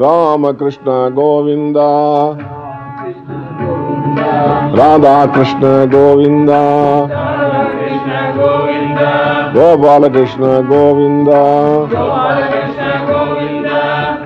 Ramakrishna 0.00 0.94
Govind 1.16 1.76
Radhakrishna 4.78 5.68
Govind 5.92 6.50
Gopalkrishna 9.54 10.50
Govind 10.70 11.30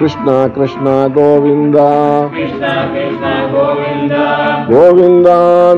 Krishna 0.00 0.34
Krishna 0.56 0.96
Govind 1.16 1.76
Govind 4.70 5.28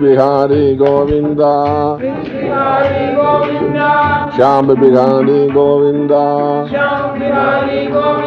Bihari 0.00 0.76
Govinda 0.76 1.96
Bihari 1.98 3.14
Govinda. 3.16 3.90
Shyam 4.36 4.66
Bihari 4.80 5.40
Govinda. 5.52 6.22
Shyam 6.70 7.18
Bihari 7.18 7.88
Govinda. 7.90 8.26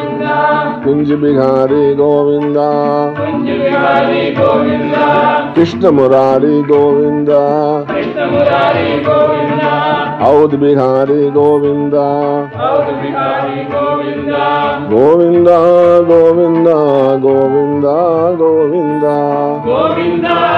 Bihari 3.79 4.33
Govinda 4.33 5.51
Krishna 5.53 5.91
Murari 5.91 6.63
Govinda 6.67 7.85
Krishna 7.87 8.25
Murari 8.31 9.03
Govinda 9.03 10.19
Aud 10.21 10.51
Bihari 10.59 11.31
Govinda. 11.31 12.05
Aud 12.67 12.87
Bihari 13.01 13.63
Govinda. 13.73 14.45
Govinda 14.89 15.57
Govinda 16.09 16.77
Govinda 17.25 17.95
Govinda. 18.37 19.17
Govinda 19.65 20.48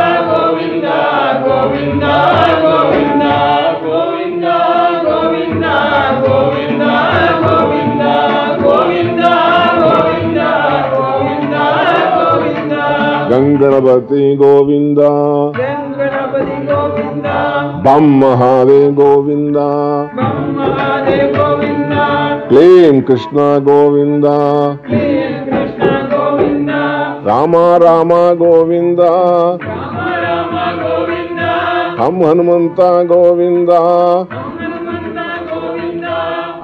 Ganpati 13.61 14.35
Govinda 14.35 15.09
Ganpati 15.57 16.57
Govinda 16.67 17.37
बम 17.85 18.09
महादेव 18.19 18.91
गोविंदा 18.93 19.67
गोविंदा 21.37 22.07
क्लीं 22.49 23.01
कृष्णा 23.01 23.47
गोविंदा 23.67 24.37
राम 27.27 27.55
राम 27.83 28.09
गोविंदा 28.37 29.11
हम 31.99 32.23
हनुमंता 32.25 32.91
गोविंदा 33.03 33.79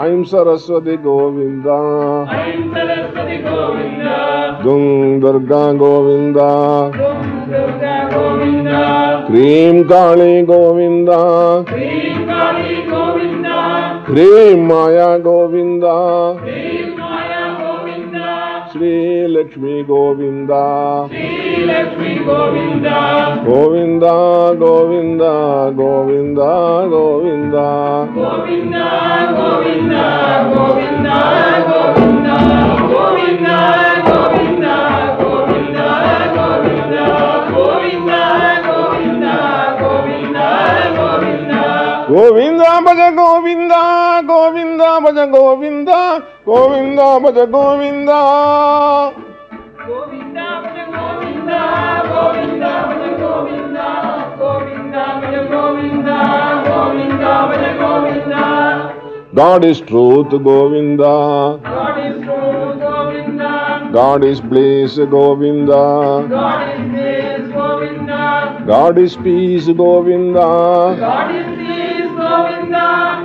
ऐं 0.05 0.23
सरस्वती 0.29 0.95
गोविन्दा 1.03 1.77
दुं 4.63 5.19
दुर्गा 5.19 5.61
गोविन्दा 5.79 6.49
क्रीं 9.27 9.83
काली 9.91 10.41
गोविन्दा 10.51 11.17
ह्रीं 14.09 14.55
माया 14.67 15.07
गोविन्दा 15.27 15.95
श्रीलक्ष्मी 18.71 19.81
गोविन्दा 19.83 20.63
गोविन्द 23.47 24.03
गोविन्द 24.61 25.21
गोविन्द 25.79 26.39
गोविन्द 26.93 27.55
భజ 45.17 45.23
గోవింద 45.35 45.91
గోవింద 46.47 46.99
భజ 47.23 47.39
Govinda 47.55 48.11
God 59.39 59.63
is 59.69 59.79
truth, 59.89 60.31
Govinda. 60.45 61.09
God 61.65 61.97
is 62.05 62.15
truth, 62.27 62.77
Govinda. 62.83 63.51
God 63.97 64.23
is 64.29 64.39
bliss, 64.51 64.93
Govinda. 65.15 65.81
God 66.31 66.63
is 66.71 66.85
bliss, 66.93 67.43
Govinda. 67.57 68.23
God 68.71 68.97
is 69.05 69.13
peace, 69.25 69.67
Govinda. 69.83 70.47
God 71.05 71.29
is 71.39 71.46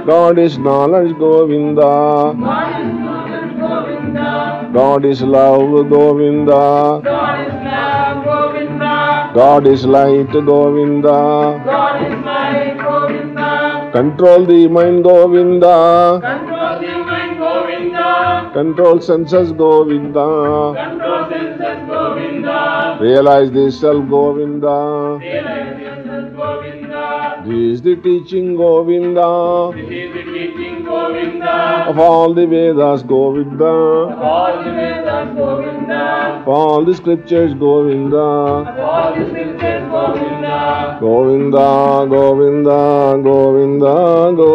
God 0.06 0.38
is 0.38 0.58
knowledge 0.58 1.16
Govinda 1.16 2.34
God 2.34 2.80
is 2.80 2.92
knowledge, 2.98 3.56
Govinda. 3.56 4.70
God 4.74 5.04
is 5.04 5.22
love 5.22 5.88
Govinda 5.88 7.00
God 7.04 7.46
is 7.46 7.54
love, 7.64 8.24
Govinda. 8.24 9.32
God 9.34 9.66
is 9.66 9.86
light 9.86 10.32
Govinda 10.32 11.62
God 11.64 12.02
is 12.02 12.24
light, 12.24 12.78
Govinda. 12.78 13.90
Control 13.92 14.44
the 14.44 14.66
mind 14.66 15.04
Govinda 15.04 16.20
Control 16.20 16.80
the 16.80 16.92
mind, 17.06 17.38
Govinda. 17.38 18.50
Control 18.52 19.00
senses 19.00 19.52
Govinda 19.52 20.74
Control 20.74 21.30
senses, 21.30 21.86
Govinda. 21.86 22.81
Realize 23.02 23.50
the 23.50 23.70
self 23.72 24.08
Govinda 24.08 25.18
Realize 25.20 25.80
yourself, 25.80 26.36
Govinda. 26.36 27.42
This 27.44 27.54
is 27.74 27.82
the 27.82 27.96
teaching 27.96 28.54
Govinda 28.56 29.72
This 29.74 29.90
is 29.90 30.14
the 30.14 30.22
teaching, 30.32 30.84
Govinda. 30.84 31.86
of 31.88 31.98
all 31.98 32.32
the 32.32 32.46
Vedas 32.46 33.02
Govinda 33.02 33.64
All 33.64 34.62
the 34.64 34.70
Vedas, 34.70 35.36
Govinda. 35.36 36.04
of 36.42 36.48
all 36.48 36.84
the 36.84 36.94
scriptures 36.94 37.54
Govinda 37.54 38.16
All 38.18 39.14
the 39.18 39.28
scriptures, 39.30 39.84
Govinda. 39.96 40.98
Govinda 41.00 42.06
Govinda 42.14 42.80
Govinda 43.28 43.92
Govinda 44.36 44.51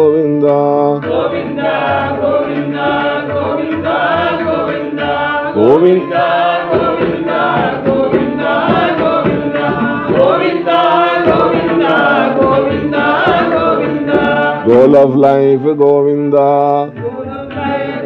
of 15.08 15.16
life 15.16 15.64
Govinda. 15.82 16.92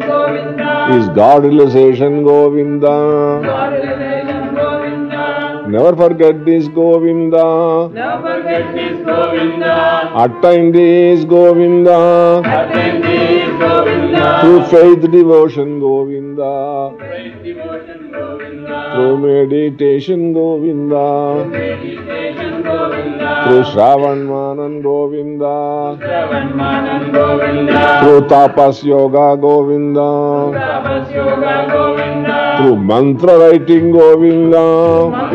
Govinda, 0.06 0.72
is 0.96 1.08
God 1.16 1.44
realization 1.44 2.22
Govinda? 2.24 2.94
God 3.44 3.72
revelation, 3.72 4.54
Govinda, 4.54 5.66
Never 5.68 5.96
forget 5.96 6.44
this 6.44 6.68
Govinda. 6.68 7.88
Never 7.92 8.42
forget 8.42 8.74
this 8.74 9.04
Govinda, 9.06 9.76
Attain 10.24 10.72
this 10.72 11.24
Govinda 11.24 11.98
attend 12.54 13.04
this 13.04 13.48
Govinda, 13.58 14.40
Through 14.42 14.62
faith 14.72 15.10
devotion 15.10 15.80
Govinda. 15.80 16.52
praise 16.98 17.36
devotion, 17.42 17.91
Through 18.92 19.16
meditation 19.18 20.32
Govinda. 20.32 21.48
Through 23.44 23.64
Shravan 23.72 24.20
Manan 24.26 24.82
Govinda. 24.82 25.96
Through 28.02 28.22
Tapas 28.28 28.82
Yoga, 28.84 29.36
Govinda, 29.40 30.00
Through 32.58 32.76
mantra 32.76 33.38
writing 33.38 33.92
Govinda 33.92 35.32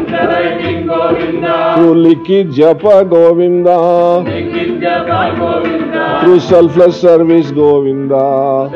Mantra 0.97 1.13
writing, 1.13 1.41
Govinda, 1.41 1.47
Govinda. 1.47 1.75
through 1.75 1.95
likhit 2.05 2.47
japa 2.53 2.95
Govinda, 3.09 3.77
Likhit 4.25 4.81
Japa 4.81 5.38
Govinda. 5.38 6.21
through 6.21 6.39
selfless 6.39 7.01
service 7.01 7.51
Govinda, 7.51 8.69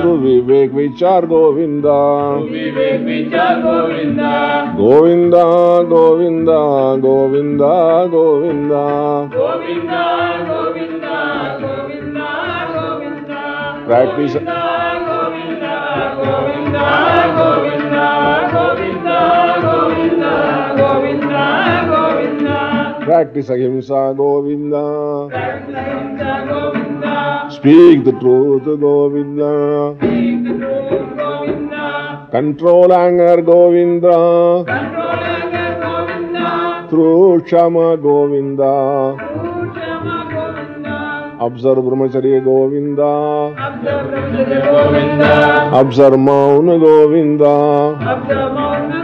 through 0.00 0.18
Vivek 0.22 0.70
Vichar 0.72 1.26
Govinda. 1.28 2.38
Govinda. 3.62 4.74
Govinda, 4.76 5.44
Govinda, 5.88 6.96
Govinda, 7.00 8.08
Govinda. 8.10 9.28
Govinda, 9.30 10.04
Govinda, 10.48 11.16
Govinda, 11.60 12.30
Govinda. 12.74 13.42
Practice- 13.86 14.34
Govinda, 14.34 14.62
Govinda, 15.08 15.76
Govinda, 16.18 16.86
Govinda, 17.38 18.08
Govinda, 18.52 18.52
Govinda, 18.52 19.67
Govinda, 20.98 21.86
Govinda. 21.86 22.98
Practice 23.04 23.50
ahimsa 23.50 24.12
Govinda. 24.14 24.82
Govinda, 25.30 26.32
Govinda. 26.48 27.48
Speak 27.50 28.04
the 28.04 28.12
truth 28.18 28.64
Govinda. 28.64 29.94
Speak 29.98 30.42
the 30.42 30.54
truth, 30.58 31.16
Govinda. 31.16 32.28
Control 32.32 32.92
anger 32.92 33.42
Govinda. 33.42 34.18
Control 34.66 35.22
anger, 35.22 35.70
Govinda. 35.86 36.86
Through 36.90 37.46
Shama 37.46 37.96
Govinda. 37.96 39.14
Shama, 39.78 40.16
Govinda. 40.34 41.38
Observe 41.38 41.78
Brahmacharya 41.78 42.42
Govinda. 42.42 43.54
Abdul 43.54 44.02
Brahmacharya 44.10 44.60
Govinda. 44.66 45.70
Observe 45.80 46.18
Mauna 46.18 46.76
Govinda. 46.76 47.54
Abdul 48.02 48.50
Mauna 48.50 48.97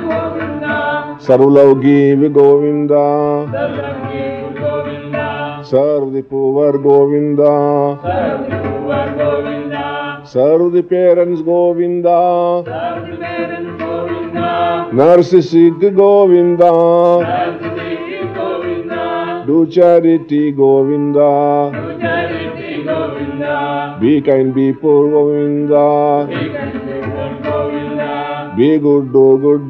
Sarulogi 1.24 2.14
Vigovinda. 2.20 3.04
Sarudi 5.64 6.22
Puvar 6.22 6.76
Govinda. 6.82 7.50
Sarudi 10.26 10.82
Parents 10.86 11.40
Govinda. 11.40 12.62
Narcissic 14.92 15.80
Govinda. 15.96 16.70
Do 19.46 19.66
Charity 19.66 20.52
Govinda. 20.52 21.72
Be 23.98 24.20
kind 24.20 24.54
people 24.54 25.08
Govinda. 25.08 26.26
Be 26.28 27.03
Govinda. 28.54 28.56
Be 28.56 28.78
good, 28.78 29.12
do 29.12 29.38
good 29.42 29.68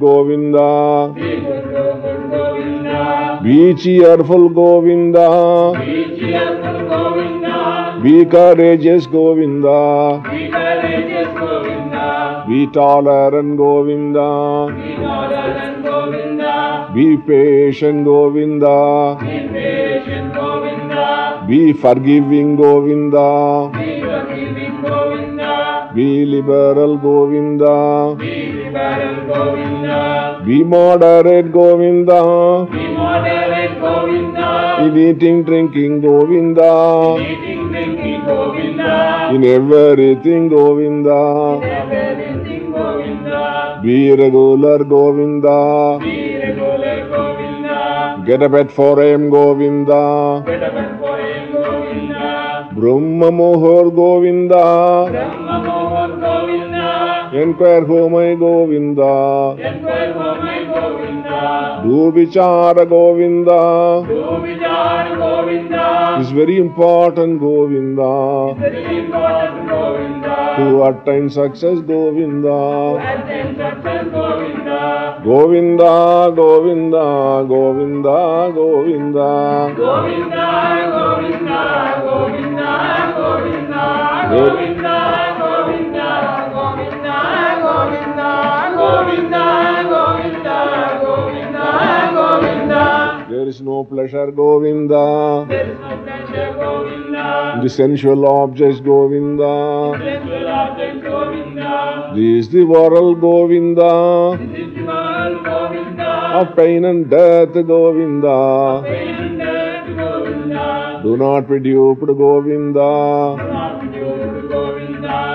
Govinda. 2.31 3.41
Be 3.43 3.75
cheerful 3.75 4.49
Govinda. 4.51 5.73
Be 5.81 6.19
cheerful 6.19 6.89
Govinda. 6.89 8.01
Be 8.03 8.25
courageous 8.27 9.07
Govinda. 9.07 10.23
Be 10.31 10.51
courageous 10.51 11.29
Govinda. 11.39 12.45
Be 12.47 12.67
tolerant 12.67 13.57
Govinda. 13.57 14.69
Be 14.77 14.97
tolerant 14.97 15.83
Govinda. 15.83 16.91
Be 16.95 17.17
patient 17.17 18.05
Govinda. 18.05 19.17
Be 19.21 19.49
patient 19.49 20.35
Govinda. 20.35 21.45
Be 21.49 21.73
forgiving 21.73 22.57
Govinda. 22.57 23.71
Be 23.73 24.01
forgiving 24.03 24.83
Govinda. 24.83 25.91
Be 25.95 26.25
liberal 26.27 26.99
Govinda. 26.99 28.17
Be 28.19 28.25
liberal 28.25 28.37
Govinda. 28.37 28.44
Be 28.75 30.65
moderate 30.65 31.53
Govinda. 31.53 32.67
Be 32.73 32.88
moderate 32.88 33.79
Govinda. 33.81 34.79
In 34.85 34.97
eating, 34.99 35.44
drinking 35.44 36.00
Govinda. 36.00 37.17
Eating, 37.21 37.69
drinking 37.69 38.25
Govinda. 38.25 39.31
In 39.32 39.44
everything 39.44 40.49
Govinda. 40.49 41.61
Everything 41.62 42.73
Govinda. 42.73 43.81
Be 43.81 44.11
regular 44.11 44.82
Govinda. 44.82 45.99
Be 46.03 46.37
regular 46.38 47.09
Govinda. 47.09 48.23
Get 48.27 48.43
up 48.43 48.55
at 48.55 48.73
4 48.73 49.03
am 49.03 49.31
Govinda. 49.31 50.43
Get 50.47 50.62
up 50.65 50.75
and 50.75 50.99
for 50.99 51.19
him 51.20 51.53
Govinda. 51.53 52.70
Brahma 52.75 53.31
Mohor 53.31 53.94
Govinda. 53.94 55.11
Brahma 55.12 55.44
Govinda. 60.75 61.85
Do 61.85 62.12
Vichar 62.12 62.75
Govinda. 65.19 66.19
Is 66.20 66.31
very 66.31 66.56
important 66.58 67.41
Govinda. 67.41 68.55
Very 68.58 68.99
important 69.05 69.69
Govinda. 69.69 70.55
To 70.56 70.85
attain 70.85 71.29
success 71.29 71.81
Govinda. 71.81 72.96
Attain 72.96 73.56
success 73.56 74.06
Govinda. 74.11 75.20
Govinda, 75.25 76.32
Govinda, 76.35 77.44
Govinda, 77.49 78.52
Govinda. 78.55 79.73
Govinda, 79.75 80.49
Govinda, 80.94 81.64
Govinda, 82.05 82.05
Govinda, 82.05 82.73
Govinda, 83.17 83.85
Govinda, 84.31 85.24
There 93.45 93.49
is 93.49 93.61
no 93.61 93.85
pleasure 93.85 94.31
Govinda. 94.31 95.47
There 95.49 95.71
is 95.73 95.79
no 95.79 95.97
pleasure, 96.03 96.53
Govinda. 96.55 97.61
The 97.63 97.69
sensual 97.69 98.27
objects 98.27 98.81
Govinda. 98.81 99.99
Sensual 99.99 100.49
object, 100.49 101.03
Govinda. 101.03 102.13
This 102.15 102.47
is 102.47 102.53
the 102.53 102.65
world 102.65 103.21
Govinda. 103.21 104.39
This 104.41 104.59
is 104.59 104.75
the 104.75 104.85
world, 104.85 105.45
Govinda. 105.45 106.11
Of 106.41 106.57
pain 106.57 106.85
and 106.87 107.11
death 107.11 107.53
Govinda. 107.53 108.83
Pain 108.87 109.15
and 109.15 109.39
death, 109.39 109.97
Govinda. 109.97 111.01
Do 111.03 111.17
not 111.17 111.49
be 111.49 111.61
duped 111.61 112.07
Govinda. 112.07 112.81
Not 112.81 113.45
due, 113.45 113.45
Govinda. 113.45 113.84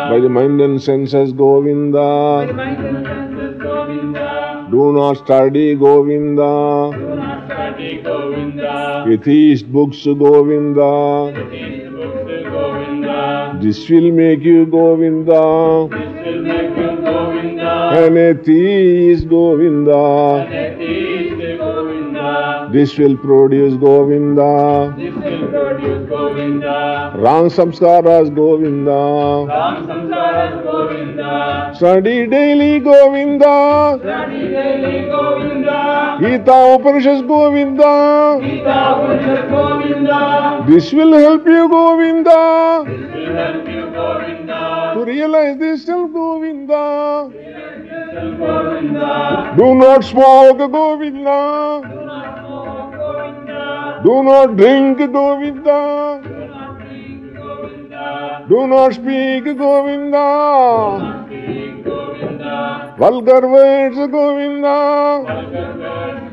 By 0.10 0.20
the 0.20 0.30
mind 0.30 0.60
and 0.62 0.82
senses 0.82 1.34
Govinda. 1.34 2.52
My 2.54 2.76
senses, 2.76 3.62
Govinda. 3.62 4.68
Do 4.72 4.92
not 4.92 5.18
study 5.18 5.76
Govinda. 5.76 6.92
Do 6.98 7.16
not 7.16 7.46
study 7.46 8.02
Govinda. 8.02 9.06
Atheist 9.08 9.72
books 9.72 10.04
Govinda. 10.06 11.32
These 11.52 11.90
books, 11.92 12.44
Govinda. 12.56 13.60
This 13.62 13.90
will 13.90 14.12
make 14.12 14.42
you 14.42 14.66
Govinda. 14.66 15.88
This 15.92 16.26
will 16.26 16.42
make 16.44 16.78
you 16.78 16.92
Govinda. 17.06 17.72
An 18.04 18.18
atheist 18.18 19.30
Govinda. 19.30 20.48
Atheist 20.50 21.60
Govinda. 21.60 22.70
This 22.72 22.98
will 22.98 23.18
produce 23.18 23.76
Govinda. 23.76 24.96
This 24.98 25.14
will 25.14 25.48
produce 25.50 25.99
Govinda. 26.10 27.12
Ram 27.16 27.50
samskaras 27.50 28.30
Govinda. 28.30 29.00
Ram 29.54 29.88
samskaras 29.88 30.64
Govinda. 30.64 31.72
Study 31.76 32.28
daily 32.28 32.80
Govinda. 32.80 34.00
Study 34.02 34.42
daily 34.56 35.08
Govinda. 35.10 36.18
Gita 36.20 36.58
Upanishads 36.76 37.22
Govinda. 37.22 38.40
Gita 38.42 38.78
Upanishads 38.96 39.50
Govinda. 39.52 40.64
This 40.68 40.92
will 40.94 41.14
help 41.14 41.48
you 41.48 41.70
Govinda. 41.70 42.40
This 42.88 43.14
will 43.14 43.36
help 43.36 43.68
you 43.68 43.86
Govinda. 44.00 44.94
To 44.96 45.06
realize 45.06 45.58
this 45.58 45.86
self 45.86 46.12
Govinda. 46.12 47.30
Do 49.58 49.76
not 49.76 50.04
smoke 50.04 50.58
Govinda. 50.58 51.82
Do 51.84 52.06
not 52.06 52.40
smoke. 52.40 52.49
Do 54.04 54.24
not 54.24 54.56
drink 54.56 54.98
Govinda. 54.98 56.22
Do 58.48 58.68
not 58.68 58.94
Speak 58.94 59.44
Govinda. 59.58 61.26
Vulgar 62.98 63.48
words 63.48 63.98
Govinda. 63.98 65.24
Vulgar 65.28 65.78
words 65.78 66.12
Govinda. 66.18 66.29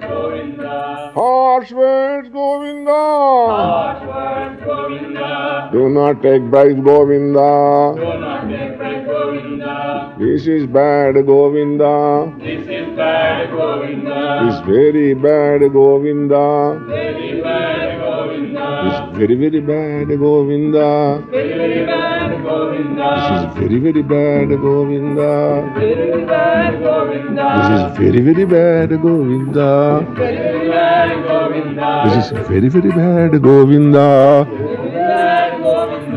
Harsh 0.55 1.73
words 1.73 2.29
Govinda. 2.29 2.91
Harsh 2.93 4.07
words 4.07 4.63
Govinda. 4.65 5.69
Do 5.73 5.89
not 5.89 6.23
take 6.23 6.43
bribes 6.43 6.81
Govinda. 6.81 7.95
Do 7.97 8.21
not 8.21 8.49
take 8.49 8.79
Govinda. 8.79 9.07
Govinda. 9.07 10.15
This 10.19 10.47
is 10.47 10.67
bad 10.67 11.15
Govinda. 11.27 12.35
This 12.39 12.63
is 12.67 12.97
bad 12.97 13.51
Govinda. 13.51 14.47
This 14.47 14.61
very 14.67 15.15
bad 15.15 15.61
Govinda. 15.73 16.81
Very 16.87 17.43
bad 17.43 17.86
Govinda. 18.37 18.67
This 18.85 19.19
very 19.19 19.35
very 19.35 19.61
bad 19.61 20.09
Govinda. 20.19 21.25
Very 21.31 21.55
very 21.57 21.87
bad 21.87 22.31
This 23.17 23.27
is 23.37 23.45
very 23.59 23.79
very 23.79 24.03
bad 24.03 24.49
Govinda. 24.61 25.73
Very 25.75 25.95
very 25.95 26.25
bad 26.27 26.83
Govinda. 26.83 27.47
This 27.57 27.71
is 27.77 27.99
very 27.99 28.21
very 28.21 28.45
bad 28.45 28.91
Govinda. 29.03 30.07
Very 30.17 30.37
very 30.37 30.69
bad 30.69 31.11
Govinda. 31.27 31.89
This 32.05 32.17
is 32.25 32.49
very 32.49 32.69
very 32.69 32.91
bad 32.91 33.43
Govinda. 33.43 34.09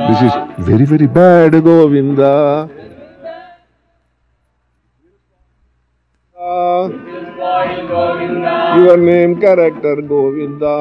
This 0.09 0.21
is 0.21 0.33
very 0.67 0.85
very 0.85 1.07
bad 1.07 1.51
Govinda. 1.63 2.69
Ah, 6.37 6.87
Govinda. 7.87 8.55
Your 8.77 8.97
name 8.97 9.39
character 9.39 10.01
Govinda. 10.01 10.75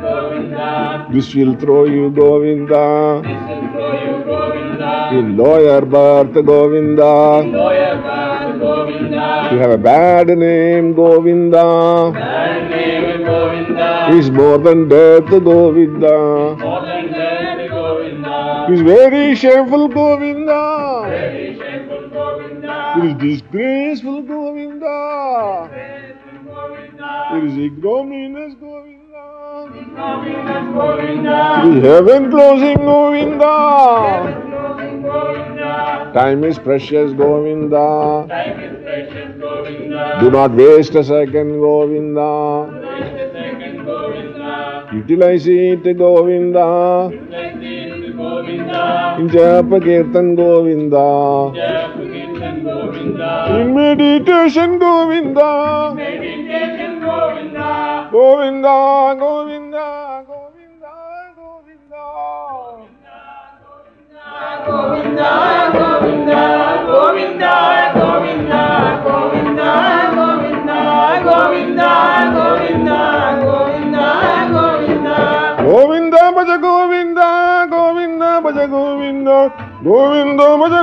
Govinda. 0.00 1.08
This 1.12 1.34
will 1.34 1.54
throw 1.56 1.84
you 1.84 2.10
Govinda. 2.10 3.22
This 3.22 3.42
will 3.48 3.68
throw 3.72 3.92
you 4.04 4.24
Govinda. 4.24 5.08
In 5.12 5.36
lower 5.36 5.80
birth 5.84 6.34
Govinda. 6.34 7.42
Lawyer 7.42 7.96
bad 8.02 8.60
Govinda. 8.60 9.48
You 9.52 9.58
have 9.58 9.70
a 9.70 9.78
bad 9.78 10.28
name 10.28 10.94
Govinda. 10.94 12.10
Bad 12.12 12.70
name 12.70 13.24
Govinda. 13.24 14.08
Is 14.10 14.30
more 14.30 14.58
than 14.58 14.88
death 14.88 15.28
Govinda. 15.30 16.56
More 16.56 16.82
than 16.82 17.12
death 17.12 17.70
Govinda. 17.70 18.66
Is 18.70 18.80
very 18.82 19.34
shameful 19.34 19.88
Govinda. 19.88 21.02
Very 21.08 21.56
shameful 21.58 22.08
Govinda. 22.08 22.94
It 22.98 23.04
is 23.04 23.14
disgraceful 23.14 24.22
Govinda. 24.22 25.70
Govinda. 26.44 27.28
It 27.34 27.44
is 27.44 27.58
ignominious 27.58 28.54
Govinda. 28.54 29.05
The 31.66 31.80
heaven 31.82 32.30
closing 32.30 32.76
Govinda. 32.76 33.46
Time 36.14 36.44
is 36.44 36.58
precious 36.58 37.12
Govinda. 37.12 38.26
Do 40.20 40.30
not 40.30 40.52
waste 40.52 40.94
a 40.94 41.02
second 41.02 41.58
Govinda. 41.58 42.70
Utilize 44.92 45.48
it 45.48 45.98
Govinda. 45.98 47.10
In 49.18 49.28
Japa 49.28 49.80
Kirtan 49.82 50.36
Govinda. 50.36 51.52
In 53.58 53.74
meditation 53.74 54.78
Govinda. 54.78 55.94
Meditation 58.16 58.66
Govinda. 58.66 59.14
Govinda, 59.18 60.24
Govinda, 60.26 60.94
Govinda, 61.36 61.96
Govinda. 61.96 62.94
Govinda, 64.66 65.32
Govinda, 65.76 66.44
Govinda, 66.86 67.92
Govinda, 67.92 68.64
Govinda, 68.96 69.72
Govinda, 70.16 70.80
Govinda, 71.26 71.90
Govinda, 72.46 73.00
Govinda, 73.44 74.06
Govinda. 74.50 75.18
Govinda 75.62 76.22
Bhaja 76.32 76.56
Govinda, 76.56 77.66
Govinda 77.68 78.40
Bhaja 78.40 78.66
Govinda, 78.66 79.38
Govinda 79.84 80.46
Bhaja 80.56 80.82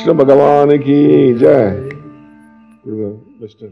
Krishna 0.00 0.12
भगवान 0.12 0.70
की 0.78 1.34
जय। 1.34 1.90
Mister 3.40 3.68